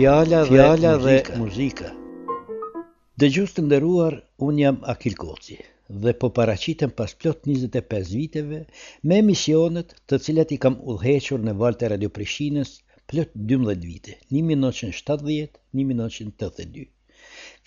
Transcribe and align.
Fjala 0.00 0.24
dhe, 0.44 0.50
fjala 0.50 0.90
dhe 1.04 1.14
muzika. 1.20 1.32
muzika. 1.42 1.88
Dëgjus 3.22 3.50
të 3.56 3.60
nderuar, 3.64 4.14
un 4.46 4.54
jam 4.62 4.78
Akil 4.92 5.14
Koci 5.24 5.58
dhe 6.04 6.12
po 6.20 6.28
paraqitem 6.38 6.90
pas 7.00 7.12
plot 7.20 7.38
25 7.50 8.14
viteve 8.22 8.60
me 9.10 9.14
emisionet 9.24 9.88
të 10.08 10.14
cilat 10.26 10.50
i 10.56 10.58
kam 10.64 10.74
udhëhequr 10.94 11.40
në 11.50 11.54
Valte 11.62 11.86
Radio 11.94 12.10
Prishtinës 12.16 12.70
plot 13.12 13.30
12 13.54 13.82
vite, 13.92 14.12
1970-1982. 14.40 16.88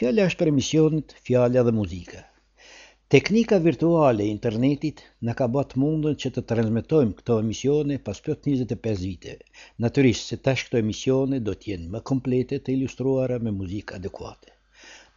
Fjala 0.01 0.21
është 0.31 0.39
për 0.43 0.51
emisionet 0.57 1.07
Fjala 1.29 1.59
dhe 1.69 1.73
muzika. 1.83 2.21
Teknika 3.13 3.59
virtuale 3.61 4.23
e 4.25 4.33
internetit 4.33 5.01
në 5.27 5.33
ka 5.39 5.45
bat 5.55 5.73
mundën 5.81 6.15
që 6.21 6.29
të 6.37 6.41
transmitojmë 6.51 7.13
këto 7.19 7.35
emisione 7.43 7.97
pas 8.07 8.21
pjot 8.27 8.41
25 8.47 8.95
vite. 9.05 9.35
Naturisht 9.85 10.31
se 10.31 10.39
tash 10.47 10.63
këto 10.69 10.79
emisione 10.79 11.37
do 11.49 11.53
t'jenë 11.65 11.91
më 11.95 12.01
komplete 12.11 12.59
të 12.65 12.73
ilustruara 12.77 13.37
me 13.45 13.53
muzikë 13.59 13.99
adekuate. 13.99 14.55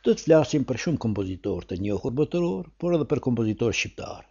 Do 0.04 0.12
të 0.18 0.26
flasim 0.26 0.68
për 0.72 0.82
shumë 0.84 1.02
kompozitor 1.06 1.64
të 1.72 1.80
njohur 1.86 2.14
botëror, 2.20 2.68
por 2.82 2.98
edhe 2.98 3.08
për 3.14 3.22
kompozitor 3.30 3.78
shqiptar. 3.80 4.28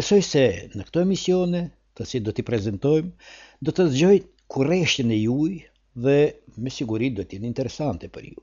Besoj 0.00 0.20
se 0.32 0.44
në 0.74 0.88
këto 0.90 1.06
emisione, 1.06 1.62
të 1.94 2.10
si 2.14 2.24
do 2.26 2.34
t'i 2.34 2.48
prezentojmë, 2.50 3.30
do 3.62 3.70
të 3.76 3.86
zgjojt 3.94 4.28
kureshtjën 4.56 5.14
e 5.14 5.24
juj 5.24 5.52
dhe 6.08 6.18
me 6.66 6.74
sigurit 6.82 7.20
do 7.20 7.22
t'jenë 7.30 7.52
interesante 7.54 8.10
për 8.18 8.32
juj. 8.32 8.42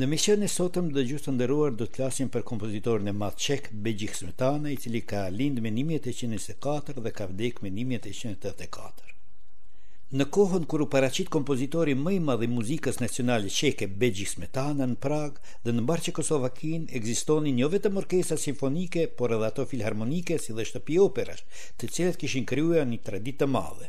Në 0.00 0.06
misionin 0.08 0.46
e 0.46 0.48
sotëm 0.48 0.86
dhe 0.96 1.02
gjusë 1.04 1.26
të 1.26 1.32
ndëruar 1.36 1.74
do 1.78 1.84
të 1.92 2.00
lasim 2.00 2.28
për 2.34 2.40
kompozitorin 2.50 3.08
e 3.10 3.12
madh 3.22 3.40
çek 3.46 3.64
Begjik 3.84 4.14
Smetana, 4.16 4.68
i 4.72 4.78
cili 4.80 5.02
ka 5.10 5.20
lindë 5.34 5.60
me 5.66 5.70
1824 5.80 7.02
dhe 7.06 7.10
ka 7.18 7.24
vdek 7.32 7.56
me 7.60 7.68
1884. 7.80 10.16
Në 10.16 10.24
kohën 10.38 10.64
kur 10.72 10.80
u 10.86 10.88
paracit 10.94 11.28
kompozitori 11.36 11.94
më 12.06 12.10
i 12.16 12.20
madh 12.30 12.44
i 12.48 12.50
muzikës 12.54 12.96
nacionale 13.04 13.48
çeke 13.58 13.86
Begjik 14.00 14.30
Smetana 14.32 14.84
në 14.88 14.96
Prag 15.04 15.32
dhe 15.66 15.72
në 15.76 15.82
që 16.08 16.16
Kosovakin, 16.22 16.82
ekzistonin 17.02 17.60
jo 17.66 17.72
vetëm 17.76 18.00
orkestra 18.06 18.38
simfonike, 18.48 19.02
por 19.20 19.28
edhe 19.36 19.46
ato 19.52 19.62
filharmonike 19.74 20.34
si 20.40 20.50
dhe 20.56 20.64
shtëpi 20.72 20.96
operash, 21.06 21.44
të 21.76 21.84
cilët 21.98 22.20
kishin 22.24 22.48
krijuar 22.54 22.86
një 22.94 22.98
traditë 23.10 23.40
të 23.44 23.50
madhe. 23.58 23.88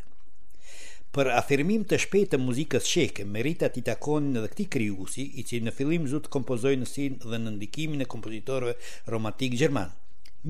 Për 1.12 1.28
afirmim 1.28 1.82
të 1.92 1.98
shpejtë 2.00 2.30
të 2.34 2.38
muzikës 2.42 2.86
sheke, 2.88 3.24
merita 3.36 3.68
i 3.80 3.82
takonin 3.88 4.38
edhe 4.42 4.48
këti 4.54 4.66
kryusi, 4.76 5.26
i 5.42 5.44
që 5.50 5.58
në 5.66 5.74
filim 5.80 6.06
zot 6.12 6.30
kompozojnë 6.36 6.86
në 6.86 6.88
sin 6.92 7.18
dhe 7.26 7.40
në 7.46 7.52
ndikimin 7.58 8.06
e 8.06 8.08
kompozitorve 8.14 8.78
romantikë 9.16 9.60
gjermanë. 9.64 9.98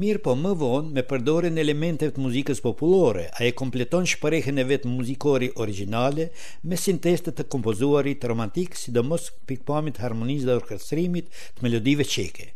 Mirë 0.04 0.22
po 0.28 0.36
më 0.44 0.52
vonë 0.62 0.94
me 1.00 1.04
përdorin 1.14 1.58
elementet 1.64 2.22
muzikës 2.26 2.62
populore, 2.68 3.26
a 3.42 3.50
e 3.50 3.50
kompleton 3.64 4.06
shpërehen 4.14 4.62
e 4.62 4.68
vetë 4.70 4.94
muzikori 4.98 5.50
originale 5.66 6.30
me 6.70 6.78
sintestet 6.84 7.40
të 7.42 7.50
kompozuarit 7.58 8.30
romantik, 8.32 8.78
sidomos 8.86 9.32
pikpamit 9.50 10.00
harmonizë 10.06 10.52
dhe 10.52 10.60
orkestrimit 10.62 11.34
të 11.58 11.68
melodive 11.72 12.08
qeke. 12.16 12.52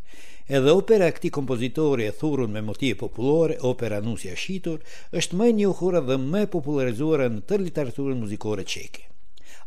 Edhe 0.47 0.69
opera 0.77 1.05
e 1.09 1.13
këtij 1.13 1.31
kompozitori 1.33 2.05
e 2.05 2.11
thurur 2.15 2.47
me 2.53 2.61
motive 2.61 2.95
popullore, 2.99 3.55
opera 3.65 3.97
Nusja 4.05 4.29
e 4.35 4.37
Shitur, 4.37 4.77
është 5.21 5.39
më 5.39 5.47
e 5.51 5.55
njohur 5.59 5.97
dhe 6.09 6.17
më 6.25 6.43
popularizuara 6.55 7.25
në 7.33 7.41
tërë 7.49 7.65
literaturën 7.69 8.21
muzikore 8.25 8.67
çeke. 8.75 9.07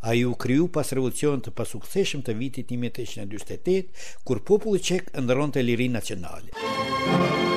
Ai 0.07 0.23
u 0.29 0.37
kriju 0.39 0.69
pas 0.79 0.95
revolucionit 0.95 1.49
të 1.49 1.55
pasuksesshëm 1.63 2.23
të 2.29 2.37
vitit 2.39 2.71
1848, 2.79 4.07
kur 4.23 4.45
populli 4.53 4.85
çek 4.91 5.11
ndronte 5.25 5.67
lirinë 5.67 5.99
nacionale. 5.99 7.48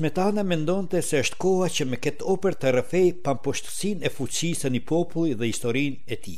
Smetana 0.00 0.40
mendonte 0.48 0.98
se 1.04 1.18
është 1.22 1.38
koha 1.42 1.66
që 1.76 1.84
me 1.90 1.96
këtë 2.04 2.24
oper 2.34 2.54
të 2.60 2.70
rëfej 2.76 3.10
pamposhtësin 3.26 4.06
e 4.08 4.10
fuqësisë 4.14 4.70
një 4.76 4.80
populli 4.90 5.34
dhe 5.36 5.50
historinë 5.50 6.14
e 6.16 6.18
ti. 6.24 6.36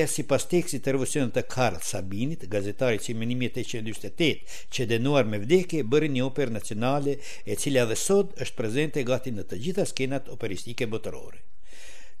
e 0.00 0.06
si 0.14 0.22
pas 0.30 0.48
tek 0.52 0.66
të 0.82 0.96
rëvësion 0.96 1.30
të 1.30 1.44
Karl 1.54 1.78
Sabinit, 1.90 2.48
gazetari 2.50 2.98
që 3.04 3.10
i 3.14 3.18
menimi 3.22 3.52
1828 3.52 4.66
që 4.74 4.88
denuar 4.94 5.24
me 5.30 5.38
vdekje 5.46 5.86
bëri 5.92 6.08
një 6.16 6.26
oper 6.28 6.50
nacionale 6.58 7.12
e 7.46 7.54
cilja 7.54 7.86
dhe 7.86 8.02
sot 8.06 8.34
është 8.42 8.58
prezente 8.58 9.06
gati 9.12 9.30
në 9.36 9.42
të 9.50 9.62
gjitha 9.66 9.86
skenat 9.94 10.26
operistike 10.34 10.90
botërore. 10.96 11.38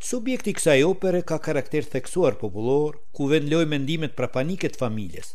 Subjekti 0.02 0.52
kësaj 0.52 0.80
opere 0.84 1.20
ka 1.22 1.38
karakter 1.44 1.84
theksuar 1.92 2.34
popullor, 2.40 2.96
ku 3.16 3.26
vendloj 3.30 3.62
mendimet 3.72 4.14
pra 4.18 4.26
panike 4.36 4.68
të 4.70 4.78
familjes. 4.80 5.30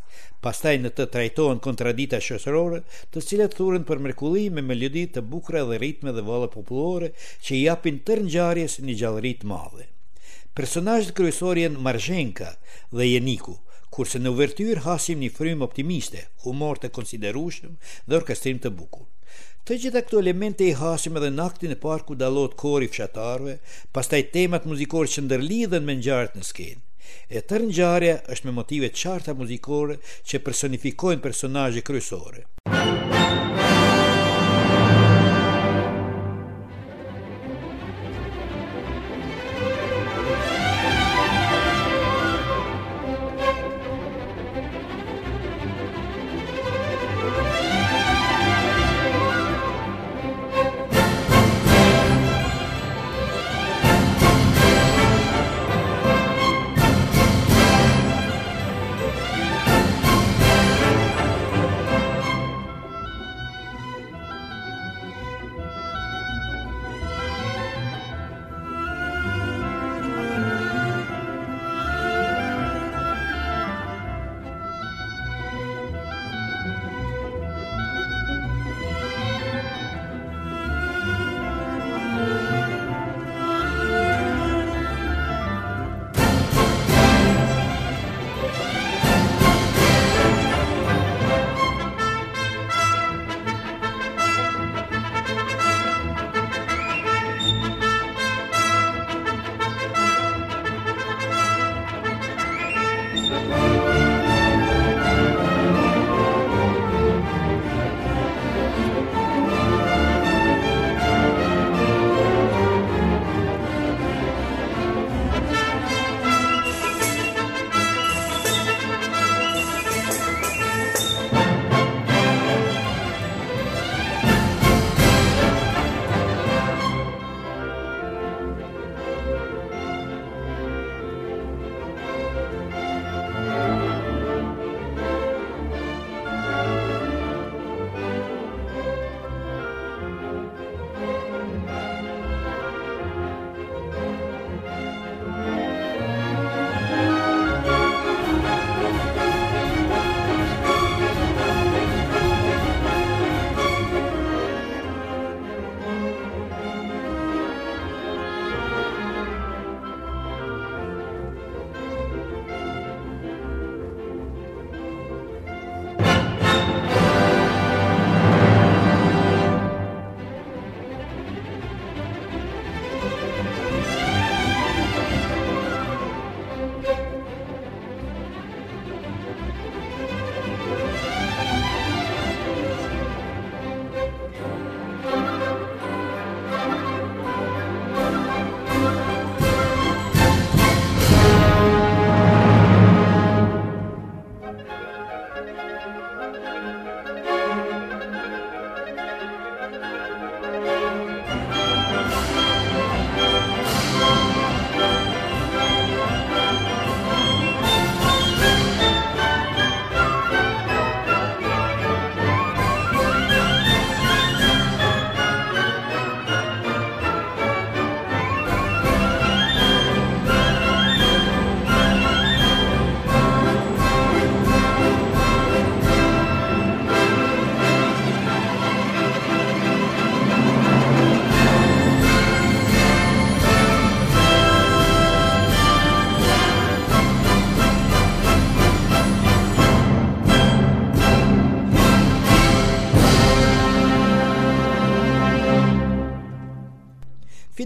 Pastaj 0.46 0.76
në 0.84 0.90
të 1.00 1.06
trajtohen 1.14 1.60
kontradita 1.66 2.20
shoqërore, 2.26 2.82
të 3.14 3.24
cilat 3.30 3.56
thurën 3.60 3.84
për 3.88 4.04
mrekulli 4.06 4.46
me 4.54 4.62
melodi 4.72 5.06
të 5.10 5.24
bukura 5.32 5.64
dhe 5.70 5.80
ritme 5.84 6.12
dhe 6.12 6.26
valla 6.30 6.48
popullore 6.52 7.12
që 7.48 7.56
i 7.56 7.62
japin 7.64 7.98
tër 8.10 8.24
ngjarjes 8.28 8.78
një 8.84 8.98
gjallëri 9.02 9.34
të 9.42 9.50
madhe. 9.54 9.88
Personazhet 10.60 11.16
kryesorë 11.18 11.66
janë 11.66 11.82
Marzhenka 11.86 12.52
dhe 12.92 13.08
Jeniku, 13.10 13.56
kurse 13.90 14.20
në 14.22 14.34
uvertyrë 14.36 14.84
hasim 14.86 15.24
një 15.24 15.32
frym 15.40 15.64
optimiste, 15.66 16.26
humor 16.46 16.80
të 16.84 16.92
konsiderueshëm 17.00 17.76
dhe 18.08 18.18
orkestrim 18.22 18.60
të 18.64 18.72
bukur. 18.80 19.08
Të 19.68 19.76
gjitha 19.84 20.02
këto 20.06 20.20
elemente 20.24 20.64
i 20.68 20.76
hasim 20.82 21.18
edhe 21.22 21.30
naktin 21.40 21.74
e 21.76 21.80
parë 21.88 22.06
ku 22.10 22.18
dalot 22.22 22.56
kori 22.62 22.88
fshatarve, 22.94 23.56
pastaj 23.98 24.22
temat 24.38 24.70
muzikore 24.74 25.12
që 25.16 25.26
ndërlidhen 25.28 25.90
me 25.90 25.98
njartë 26.04 26.42
në 26.42 26.48
skenë. 26.52 26.86
E 27.38 27.42
tërë 27.52 27.68
ngjarja 27.72 28.16
është 28.36 28.48
me 28.50 28.56
motive 28.62 28.94
qarta 29.02 29.36
muzikore 29.42 29.98
që 30.32 30.44
personifikojnë 30.50 31.24
personazhe 31.28 31.84
kryesore. 31.92 32.46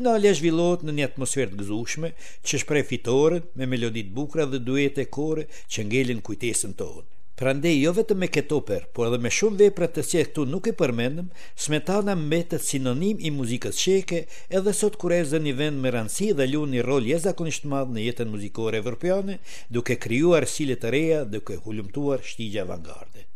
në 0.03 0.13
është 0.19 0.31
zhvilluar 0.39 0.81
në 0.87 0.93
një 0.97 1.05
atmosferë 1.09 1.51
të 1.53 1.59
gëzueshme, 1.61 2.09
që 2.49 2.59
shpreh 2.63 2.81
fitoren 2.89 3.45
me 3.59 3.67
melodi 3.73 4.03
të 4.07 4.15
bukura 4.17 4.45
dhe 4.51 4.59
duete 4.67 5.05
e 5.05 5.49
që 5.75 5.85
ngelin 5.89 6.21
kujtesën 6.27 6.75
tonë. 6.81 7.03
Prandaj 7.39 7.71
jo 7.73 7.91
vetëm 7.97 8.19
me 8.23 8.27
këto 8.29 8.59
operë, 8.61 8.89
por 8.95 9.07
edhe 9.09 9.17
me 9.23 9.31
shumë 9.37 9.59
vepra 9.63 9.87
të 9.89 10.03
tjera 10.09 10.27
këtu 10.29 10.43
nuk 10.51 10.67
e 10.69 10.73
përmendëm, 10.79 11.31
Smetana 11.63 12.13
mbetet 12.19 12.61
sinonim 12.67 13.17
i 13.25 13.31
muzikës 13.39 13.79
çeke, 13.85 14.19
edhe 14.59 14.73
sot 14.79 14.99
kur 15.01 15.15
është 15.17 15.39
në 15.41 15.47
një 15.49 15.55
vend 15.63 15.81
me 15.83 15.91
rëndësi 15.97 16.29
dhe 16.37 16.47
luan 16.51 16.75
një 16.77 16.85
rol 16.89 17.09
jashtëzakonisht 17.09 17.65
madh 17.73 17.91
në 17.95 18.05
jetën 18.07 18.31
muzikore 18.37 18.83
evropiane, 18.83 19.39
duke 19.73 19.97
krijuar 20.05 20.45
stile 20.53 20.77
të 20.83 20.93
reja 20.95 21.19
dhe 21.25 21.39
duke 21.41 21.59
hulumtuar 21.65 22.21
shtigje 22.31 22.65
avangarde. 22.67 23.31